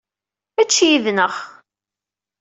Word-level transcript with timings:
Ečč 0.61 0.73
yid-neɣ. 0.87 1.33